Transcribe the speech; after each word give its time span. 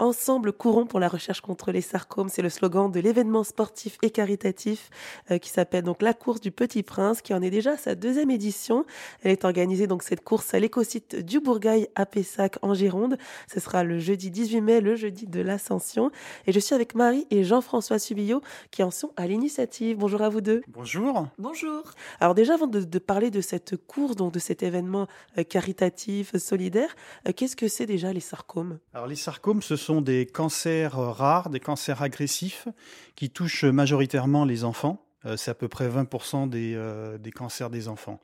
Ensemble, 0.00 0.52
courons 0.52 0.86
pour 0.86 1.00
la 1.00 1.08
recherche 1.08 1.40
contre 1.40 1.72
les 1.72 1.80
sarcomes. 1.80 2.28
C'est 2.28 2.40
le 2.40 2.50
slogan 2.50 2.88
de 2.88 3.00
l'événement 3.00 3.42
sportif 3.42 3.98
et 4.02 4.10
caritatif 4.10 4.90
euh, 5.32 5.38
qui 5.38 5.50
s'appelle 5.50 5.82
donc 5.82 6.02
la 6.02 6.14
course 6.14 6.40
du 6.40 6.52
Petit 6.52 6.84
Prince, 6.84 7.20
qui 7.20 7.34
en 7.34 7.42
est 7.42 7.50
déjà 7.50 7.72
à 7.72 7.76
sa 7.76 7.96
deuxième 7.96 8.30
édition. 8.30 8.84
Elle 9.24 9.32
est 9.32 9.44
organisée 9.44 9.88
donc 9.88 10.04
cette 10.04 10.22
course 10.22 10.54
à 10.54 10.60
l'écosite 10.60 11.16
du 11.16 11.40
Bourgail 11.40 11.88
à 11.96 12.06
Pessac 12.06 12.58
en 12.62 12.74
Gironde. 12.74 13.18
Ce 13.52 13.58
sera 13.58 13.82
le 13.82 13.98
jeudi 13.98 14.30
18 14.30 14.60
mai, 14.60 14.80
le 14.80 14.94
jeudi 14.94 15.26
de 15.26 15.40
l'Ascension. 15.40 16.12
Et 16.46 16.52
je 16.52 16.60
suis 16.60 16.76
avec 16.76 16.94
Marie 16.94 17.26
et 17.32 17.42
Jean-François 17.42 17.98
Subillot 17.98 18.40
qui 18.70 18.84
en 18.84 18.92
sont 18.92 19.10
à 19.16 19.26
l'initiative. 19.26 19.96
Bonjour 19.96 20.22
à 20.22 20.28
vous 20.28 20.40
deux. 20.40 20.62
Bonjour. 20.68 21.26
Bonjour. 21.38 21.82
Alors 22.20 22.36
déjà, 22.36 22.54
avant 22.54 22.68
de, 22.68 22.98
parler 23.00 23.32
de 23.32 23.40
cette 23.40 23.76
course, 23.76 24.14
donc 24.14 24.32
de 24.32 24.38
cet 24.38 24.62
événement 24.62 25.08
euh, 25.38 25.42
caritatif, 25.42 26.36
solidaire, 26.36 26.94
euh, 27.26 27.32
qu'est-ce 27.34 27.56
que 27.56 27.66
c'est 27.66 27.86
déjà 27.86 28.12
les 28.12 28.20
sarcomes? 28.20 28.78
Alors 28.94 29.08
les 29.08 29.16
sarcomes, 29.16 29.60
ce 29.60 29.74
sont 29.74 29.87
des 29.96 30.26
cancers 30.26 30.98
euh, 30.98 31.10
rares, 31.10 31.50
des 31.50 31.60
cancers 31.60 32.02
agressifs 32.02 32.68
qui 33.16 33.30
touchent 33.30 33.64
majoritairement 33.64 34.44
les 34.44 34.64
enfants. 34.64 35.04
Euh, 35.26 35.36
c'est 35.36 35.50
à 35.50 35.54
peu 35.54 35.68
près 35.68 35.88
20% 35.88 36.48
des, 36.48 36.74
euh, 36.76 37.18
des, 37.18 37.32
cancers 37.32 37.70
des 37.70 37.88
enfants. 37.88 38.20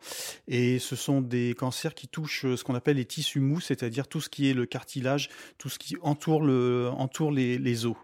Et 0.46 0.78
ce 0.78 0.94
sont 0.94 1.20
des 1.20 1.54
cancers 1.58 1.94
qui 1.94 2.06
touchent 2.06 2.54
ce 2.54 2.62
qu'on 2.62 2.74
appelle 2.74 2.96
les 2.96 3.04
tissus 3.04 3.40
mous, 3.40 3.60
c'est-à-dire 3.60 4.06
tout 4.06 4.20
ce 4.20 4.28
qui 4.28 4.48
est 4.48 4.54
le 4.54 4.66
cartilage, 4.66 5.28
tout 5.58 5.68
ce 5.68 5.78
qui 5.78 5.96
entoure, 6.02 6.42
le, 6.42 6.90
entoure 6.96 7.32
les 7.32 7.86
os. 7.86 7.96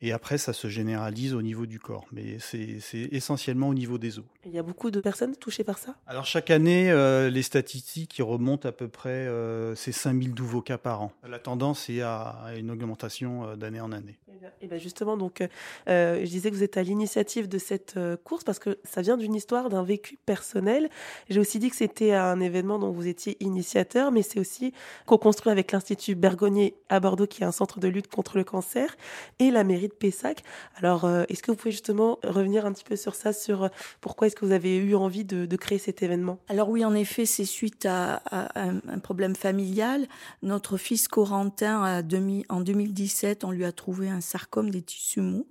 Et 0.00 0.12
après, 0.12 0.38
ça 0.38 0.52
se 0.52 0.68
généralise 0.68 1.34
au 1.34 1.42
niveau 1.42 1.66
du 1.66 1.80
corps, 1.80 2.06
mais 2.12 2.38
c'est 2.38 2.80
essentiellement 3.10 3.68
au 3.68 3.74
niveau 3.74 3.98
des 3.98 4.18
os. 4.18 4.24
Il 4.46 4.52
y 4.52 4.58
a 4.58 4.62
beaucoup 4.62 4.90
de 4.90 5.00
personnes 5.00 5.34
touchées 5.36 5.64
par 5.64 5.78
ça? 5.78 5.96
Alors 6.06 6.24
chaque 6.24 6.50
année, 6.50 6.90
euh, 6.90 7.30
les 7.30 7.42
statistiques 7.42 8.20
remontent 8.20 8.68
à 8.68 8.72
peu 8.72 8.88
près 8.88 9.26
euh, 9.26 9.74
c'est 9.74 9.92
5000 9.92 10.34
nouveaux 10.34 10.62
cas 10.62 10.78
par 10.78 11.02
an. 11.02 11.12
La 11.28 11.38
tendance 11.38 11.90
est 11.90 12.00
à, 12.00 12.52
une 12.56 12.70
augmentation 12.70 13.44
euh, 13.44 13.56
d'année 13.56 13.80
en 13.80 13.92
année. 13.92 14.18
Bien, 14.40 14.68
ben 14.68 14.78
justement, 14.78 15.16
donc, 15.16 15.42
euh, 15.88 16.20
je 16.20 16.26
disais 16.26 16.50
que 16.50 16.54
vous 16.54 16.62
êtes 16.62 16.76
à 16.76 16.82
l'initiative 16.82 17.48
de 17.48 17.58
cette 17.58 17.98
course 18.24 18.44
parce 18.44 18.58
que 18.58 18.78
ça 18.84 19.02
vient 19.02 19.16
d'une 19.16 19.34
histoire, 19.34 19.68
d'un 19.68 19.82
vécu 19.82 20.16
personnel. 20.26 20.88
J'ai 21.28 21.40
aussi 21.40 21.58
dit 21.58 21.70
que 21.70 21.76
c'était 21.76 22.12
un 22.12 22.38
événement 22.40 22.78
dont 22.78 22.90
vous 22.90 23.08
étiez 23.08 23.36
initiateur, 23.40 24.12
mais 24.12 24.22
c'est 24.22 24.38
aussi 24.38 24.72
co-construit 25.06 25.50
avec 25.50 25.72
l'Institut 25.72 26.14
Bergonier 26.14 26.76
à 26.88 27.00
Bordeaux, 27.00 27.26
qui 27.26 27.42
est 27.42 27.46
un 27.46 27.52
centre 27.52 27.80
de 27.80 27.88
lutte 27.88 28.08
contre 28.08 28.36
le 28.36 28.44
cancer, 28.44 28.96
et 29.38 29.50
la 29.50 29.64
mairie 29.64 29.88
de 29.88 29.94
Pessac. 29.94 30.42
Alors, 30.76 31.04
euh, 31.04 31.24
est-ce 31.28 31.42
que 31.42 31.50
vous 31.50 31.56
pouvez 31.56 31.72
justement 31.72 32.18
revenir 32.22 32.66
un 32.66 32.72
petit 32.72 32.84
peu 32.84 32.96
sur 32.96 33.14
ça, 33.14 33.32
sur 33.32 33.64
euh, 33.64 33.68
pourquoi 34.00 34.26
est-ce 34.26 34.36
que 34.36 34.44
vous 34.44 34.52
avez 34.52 34.76
eu 34.76 34.94
envie 34.94 35.24
de, 35.24 35.56
créer 35.56 35.78
cet 35.78 36.04
événement? 36.04 36.38
Alors 36.48 36.68
oui, 36.68 36.84
en 36.84 36.94
effet, 36.94 37.26
c'est 37.26 37.44
suite 37.44 37.86
à, 37.86 38.22
un, 38.54 38.98
problème 39.00 39.34
familial. 39.34 40.06
Notre 40.42 40.76
fils 40.76 41.08
Corentin, 41.08 42.02
demi, 42.02 42.44
en 42.48 42.60
2017, 42.60 43.42
on 43.42 43.50
lui 43.50 43.64
a 43.64 43.72
trouvé 43.72 44.08
un 44.08 44.20
sarcome 44.28 44.70
des 44.70 44.82
tissus 44.82 45.20
mous. 45.20 45.46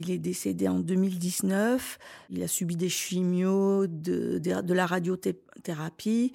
Il 0.00 0.10
est 0.10 0.18
décédé 0.18 0.68
en 0.68 0.78
2019. 0.78 1.98
Il 2.30 2.42
a 2.42 2.48
subi 2.48 2.76
des 2.76 2.88
chimios, 2.88 3.86
de, 3.86 4.38
de, 4.38 4.74
la 4.74 4.86
radiothérapie. 4.86 6.32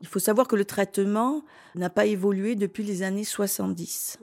Il 0.00 0.06
faut 0.06 0.18
savoir 0.18 0.46
que 0.46 0.56
le 0.56 0.64
traitement 0.64 1.42
n'a 1.74 1.88
pas 1.88 2.06
évolué 2.06 2.54
depuis 2.54 2.84
les 2.84 3.02
années 3.02 3.24
70. 3.24 4.18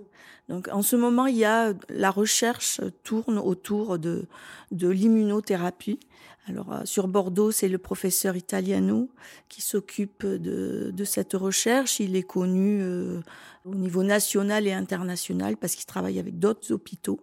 Donc 0.49 0.67
en 0.71 0.81
ce 0.81 0.95
moment, 0.95 1.25
il 1.25 1.37
y 1.37 1.45
a 1.45 1.73
la 1.89 2.11
recherche 2.11 2.81
tourne 3.03 3.39
autour 3.39 3.97
de, 3.97 4.27
de 4.71 4.89
l'immunothérapie. 4.89 5.99
Alors 6.47 6.73
euh, 6.73 6.81
sur 6.83 7.07
Bordeaux, 7.07 7.51
c'est 7.51 7.69
le 7.69 7.77
professeur 7.77 8.35
Italiano 8.35 9.09
qui 9.47 9.61
s'occupe 9.61 10.25
de, 10.25 10.91
de, 10.93 11.03
cette 11.05 11.33
recherche. 11.33 11.99
Il 11.99 12.15
est 12.15 12.23
connu 12.23 12.81
euh, 12.81 13.21
au 13.65 13.75
niveau 13.75 14.03
national 14.03 14.67
et 14.67 14.73
international 14.73 15.55
parce 15.57 15.75
qu'il 15.75 15.85
travaille 15.85 16.19
avec 16.19 16.37
d'autres 16.39 16.73
hôpitaux. 16.73 17.21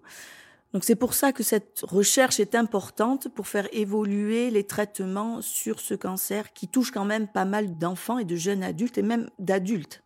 Donc 0.73 0.85
c'est 0.85 0.97
pour 0.97 1.15
ça 1.15 1.33
que 1.33 1.43
cette 1.43 1.81
recherche 1.83 2.39
est 2.39 2.55
importante 2.55 3.29
pour 3.29 3.49
faire 3.49 3.69
évoluer 3.73 4.51
les 4.51 4.65
traitements 4.65 5.43
sur 5.43 5.81
ce 5.81 5.95
cancer 5.95 6.53
qui 6.53 6.69
touche 6.69 6.93
quand 6.93 7.05
même 7.05 7.27
pas 7.27 7.45
mal 7.45 7.77
d'enfants 7.77 8.19
et 8.19 8.25
de 8.25 8.37
jeunes 8.37 8.63
adultes 8.63 8.99
et 8.99 9.03
même 9.03 9.29
d'adultes 9.39 10.03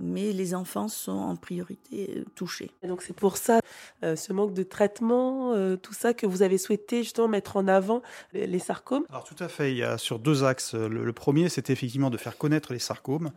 mais 0.00 0.32
les 0.32 0.54
enfants 0.54 0.88
sont 0.88 1.12
en 1.12 1.36
priorité 1.36 2.14
euh, 2.16 2.24
touchés. 2.34 2.70
Et 2.82 2.88
donc 2.88 3.02
c'est 3.02 3.14
pour 3.14 3.36
ça, 3.36 3.60
euh, 4.04 4.16
ce 4.16 4.32
manque 4.32 4.54
de 4.54 4.62
traitement, 4.62 5.54
euh, 5.54 5.76
tout 5.76 5.92
ça 5.92 6.14
que 6.14 6.26
vous 6.26 6.42
avez 6.42 6.58
souhaité 6.58 7.02
justement 7.02 7.28
mettre 7.28 7.56
en 7.56 7.68
avant 7.68 8.02
les, 8.32 8.58
sarcomes? 8.58 9.04
Alors 9.10 9.24
tout 9.24 9.42
à 9.42 9.48
fait, 9.48 9.72
il 9.72 9.78
y 9.78 9.82
a 9.82 9.98
sur 9.98 10.18
deux 10.18 10.44
axes. 10.44 10.74
le 10.74 11.12
premier, 11.12 11.48
c'était 11.48 11.72
effectivement 11.72 12.10
de 12.10 12.16
faire 12.16 12.36
connaître 12.36 12.72
les 12.72 12.78
sarcomes 12.78 13.30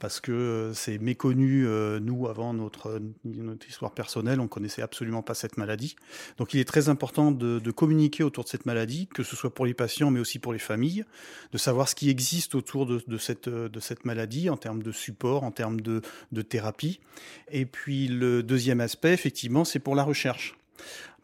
parce 0.00 0.18
que 0.18 0.32
euh, 0.32 0.74
c'est 0.74 0.98
méconnu, 0.98 1.66
euh, 1.66 2.00
nous, 2.00 2.26
avant 2.26 2.52
notre, 2.54 3.00
notre 3.24 3.68
histoire 3.68 3.92
personnelle, 3.92 4.40
on 4.40 4.48
connaissait 4.48 4.82
absolument 4.82 5.22
pas 5.22 5.34
cette 5.34 5.58
maladie. 5.58 5.94
Donc 6.38 6.54
il 6.54 6.60
est 6.60 6.64
très 6.64 6.88
important 6.88 7.30
de, 7.30 7.60
de, 7.60 7.70
communiquer 7.70 8.24
autour 8.24 8.44
de 8.44 8.48
cette 8.48 8.66
maladie, 8.66 9.06
que 9.06 9.22
ce 9.22 9.36
soit 9.36 9.54
pour 9.54 9.66
les 9.66 9.74
patients, 9.74 10.10
mais 10.10 10.18
aussi 10.18 10.38
pour 10.38 10.52
les 10.52 10.58
familles, 10.58 11.04
de 11.52 11.58
savoir 11.58 11.88
ce 11.88 11.94
qui 11.94 12.10
existe 12.10 12.54
autour 12.54 12.86
de, 12.86 13.02
de 13.06 13.18
cette, 13.18 13.48
de 13.48 13.80
cette 13.80 14.04
maladie 14.04 14.50
en 14.50 14.56
termes 14.56 14.82
de 14.82 14.90
support, 14.90 15.44
en 15.44 15.50
termes 15.52 15.80
de, 15.80 16.00
de 16.32 16.42
thérapie. 16.42 17.00
Et 17.52 17.66
puis 17.66 18.08
le 18.08 18.42
deuxième 18.42 18.80
aspect, 18.80 19.12
effectivement, 19.12 19.64
c'est 19.64 19.78
pour 19.78 19.94
la 19.94 20.02
recherche 20.02 20.56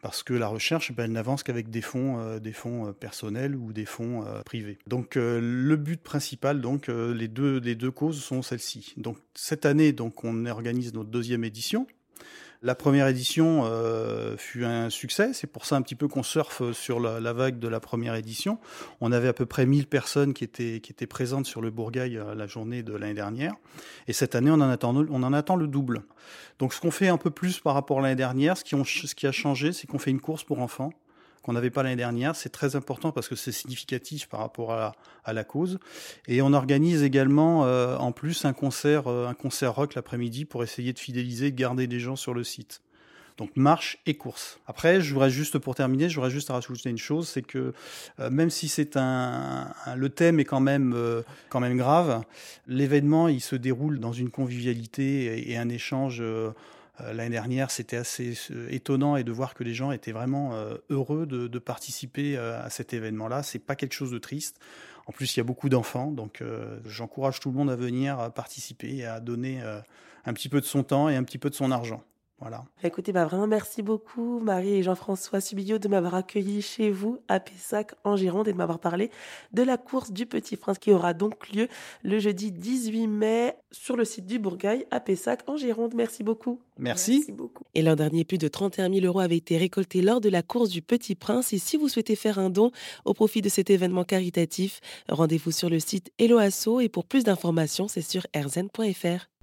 parce 0.01 0.23
que 0.23 0.33
la 0.33 0.47
recherche, 0.47 0.91
ben, 0.91 1.11
n'avance 1.11 1.43
qu'avec 1.43 1.69
des 1.69 1.81
fonds, 1.81 2.19
euh, 2.19 2.39
des 2.39 2.53
fonds 2.53 2.87
euh, 2.87 2.91
personnels 2.91 3.55
ou 3.55 3.73
des 3.73 3.85
fonds 3.85 4.25
euh, 4.25 4.41
privés. 4.41 4.77
Donc 4.87 5.15
le 5.15 5.75
but 5.75 6.01
principal, 6.01 6.61
donc 6.61 6.87
les 6.87 7.27
deux, 7.27 7.91
causes 7.91 8.21
sont 8.21 8.41
celles-ci. 8.41 8.93
Donc 8.97 9.17
cette 9.33 9.65
année, 9.65 9.95
on 10.23 10.45
organise 10.45 10.93
notre 10.93 11.09
deuxième 11.09 11.43
édition. 11.43 11.87
La 12.63 12.73
première 12.73 13.07
édition 13.07 13.63
euh, 13.65 14.35
fut 14.37 14.65
un 14.65 14.89
succès, 14.89 15.31
c'est 15.33 15.47
pour 15.47 15.65
ça 15.65 15.75
un 15.75 15.81
petit 15.81 15.95
peu 15.95 16.07
qu'on 16.07 16.23
surfe 16.23 16.71
sur 16.71 16.99
la, 16.99 17.33
vague 17.33 17.59
de 17.59 17.67
la 17.67 17.79
première 17.79 18.15
édition. 18.15 18.57
On 18.99 19.11
avait 19.11 19.27
à 19.27 19.33
peu 19.33 19.45
près 19.45 19.65
1000 19.65 19.87
personnes 19.87 20.33
qui 20.33 20.43
étaient, 20.43 20.79
qui 20.81 20.91
étaient 20.91 21.07
présentes 21.07 21.45
sur 21.45 21.61
le 21.61 21.69
Bourgail 21.69 22.17
à 22.17 22.33
la 22.33 22.47
journée 22.47 22.81
de 22.81 22.93
l'année 22.93 23.13
dernière. 23.13 23.53
Et 24.07 24.13
cette 24.13 24.33
année, 24.33 24.49
on 24.49 24.55
en 24.55 24.69
attend, 24.69 24.95
on 24.95 25.23
en 25.23 25.33
attend 25.33 25.55
le 25.55 25.67
double. 25.67 26.03
Donc 26.57 26.73
ce 26.73 26.81
qu'on 26.81 26.91
fait 26.91 27.09
un 27.09 27.17
peu 27.17 27.29
plus 27.29 27.59
par 27.59 27.75
rapport 27.75 27.99
à 27.99 28.01
l'année 28.01 28.15
dernière, 28.15 28.57
ce 28.57 28.63
qui, 28.63 28.75
ce 28.85 29.13
qui 29.13 29.27
a 29.27 29.31
changé, 29.31 29.71
c'est 29.71 29.85
qu'on 29.85 29.99
fait 29.99 30.11
une 30.11 30.21
course 30.21 30.43
pour 30.43 30.59
enfants 30.59 30.91
qu'on 31.47 31.53
n'avait 31.53 31.69
pas 31.69 31.81
l'année 31.81 31.95
dernière. 31.95 32.35
C'est 32.35 32.49
très 32.49 32.75
important 32.75 33.13
parce 33.13 33.29
que 33.29 33.35
c'est 33.35 33.53
significatif 33.53 34.27
par 34.27 34.41
rapport 34.41 34.73
à 34.73 35.33
la, 35.33 35.43
cause. 35.45 35.79
Et 36.27 36.41
on 36.41 36.51
organise 36.51 37.03
également 37.03 37.65
euh, 37.65 37.95
en 37.95 38.11
plus 38.11 38.43
un 38.43 38.51
concert, 38.51 39.07
euh, 39.07 39.27
un 39.27 39.33
concert 39.33 39.73
rock 39.73 39.95
l'après-midi 39.95 40.43
pour 40.43 40.61
essayer 40.61 40.91
de 40.91 40.99
fidéliser, 40.99 41.51
de 41.51 41.55
garder 41.55 41.87
des 41.87 42.01
gens 42.01 42.17
sur 42.17 42.33
le 42.33 42.43
site. 42.43 42.81
Donc 43.37 43.51
marche 43.55 43.99
et 44.05 44.15
course. 44.15 44.59
Après, 44.67 44.99
je 44.99 45.13
voudrais 45.13 45.29
juste 45.29 45.57
pour 45.57 45.73
terminer, 45.73 46.09
je 46.09 46.15
voudrais 46.15 46.31
juste 46.31 46.49
rajouter 46.49 46.89
une 46.89 46.97
chose, 46.97 47.29
c'est 47.29 47.43
que 47.43 47.71
euh, 48.19 48.29
même 48.29 48.49
si 48.49 48.67
c'est 48.67 48.97
un, 48.97 49.73
le 49.95 50.09
thème 50.09 50.41
est 50.41 50.45
quand 50.45 50.59
même 50.59 51.23
quand 51.49 51.61
même 51.61 51.77
grave, 51.77 52.23
l'événement 52.67 53.29
il 53.29 53.39
se 53.39 53.55
déroule 53.55 53.99
dans 53.99 54.11
une 54.11 54.31
convivialité 54.31 55.49
et, 55.49 55.55
un 55.55 55.69
échange 55.69 56.21
l'année 56.99 57.29
dernière, 57.29 57.71
c'était 57.71 57.97
assez 57.97 58.33
euh, 58.51 58.67
étonnant 58.69 59.15
et 59.15 59.23
de 59.23 59.31
voir 59.31 59.53
que 59.53 59.63
les 59.63 59.73
gens 59.73 59.91
étaient 59.91 60.11
vraiment 60.11 60.53
euh, 60.53 60.75
heureux 60.89 61.25
de, 61.25 61.59
participer 61.59 62.37
à 62.37 62.69
cet 62.69 62.93
événement-là. 62.93 63.43
C'est 63.43 63.59
pas 63.59 63.75
quelque 63.75 63.93
chose 63.93 64.11
de 64.11 64.19
triste. 64.19 64.59
En 65.05 65.11
plus, 65.11 65.35
il 65.35 65.39
y 65.39 65.41
a 65.41 65.43
beaucoup 65.43 65.69
d'enfants, 65.69 66.11
donc 66.11 66.43
j'encourage 66.85 67.39
tout 67.39 67.49
le 67.49 67.55
monde 67.55 67.69
à 67.69 67.75
venir 67.75 68.31
participer 68.33 68.97
et 68.97 69.05
à 69.05 69.19
donner 69.19 69.61
un 70.25 70.33
petit 70.33 70.49
peu 70.49 70.59
de 70.59 70.65
son 70.65 70.83
temps 70.83 71.07
et 71.09 71.15
un 71.15 71.23
petit 71.23 71.37
peu 71.37 71.49
de 71.49 71.55
son 71.55 71.71
argent. 71.71 72.03
Voilà. 72.39 72.65
Écoutez, 72.83 73.11
bah 73.11 73.25
vraiment 73.25 73.47
merci 73.47 73.81
beaucoup 73.81 74.39
Marie 74.39 74.75
et 74.75 74.83
Jean-François 74.83 75.41
Subillot 75.41 75.79
de 75.79 75.87
m'avoir 75.87 76.13
accueilli 76.13 76.61
chez 76.61 76.91
vous 76.91 77.19
à 77.27 77.39
Pessac 77.39 77.95
en 78.03 78.15
Gironde 78.15 78.47
et 78.47 78.53
de 78.53 78.57
m'avoir 78.57 78.77
parlé 78.77 79.09
de 79.53 79.63
la 79.63 79.77
course 79.77 80.11
du 80.11 80.27
Petit 80.27 80.55
Prince 80.55 80.77
qui 80.77 80.91
aura 80.91 81.15
donc 81.15 81.49
lieu 81.49 81.67
le 82.03 82.19
jeudi 82.19 82.51
18 82.51 83.07
mai 83.07 83.55
sur 83.71 83.95
le 83.95 84.05
site 84.05 84.27
du 84.27 84.37
Bourgail 84.37 84.85
à 84.91 84.99
Pessac 84.99 85.41
en 85.47 85.57
Gironde. 85.57 85.93
Merci 85.95 86.23
beaucoup. 86.23 86.61
Merci. 86.77 87.17
merci 87.17 87.31
beaucoup. 87.31 87.63
Et 87.73 87.81
l'an 87.81 87.95
dernier, 87.95 88.23
plus 88.23 88.37
de 88.37 88.47
31 88.47 88.93
000 88.93 89.05
euros 89.05 89.19
avaient 89.19 89.37
été 89.37 89.57
récoltés 89.57 90.03
lors 90.03 90.21
de 90.21 90.29
la 90.29 90.43
course 90.43 90.69
du 90.69 90.83
Petit 90.83 91.15
Prince. 91.15 91.53
Et 91.53 91.57
si 91.57 91.75
vous 91.75 91.87
souhaitez 91.87 92.15
faire 92.15 92.37
un 92.37 92.51
don 92.51 92.71
au 93.05 93.15
profit 93.15 93.41
de 93.41 93.49
cet 93.49 93.71
événement 93.71 94.03
caritatif, 94.03 94.79
rendez-vous 95.09 95.51
sur 95.51 95.71
le 95.71 95.79
site 95.79 96.11
Eloasso 96.19 96.81
et 96.81 96.89
pour 96.89 97.05
plus 97.05 97.23
d'informations, 97.23 97.87
c'est 97.87 98.01
sur 98.01 98.27
erzen.fr. 98.33 99.27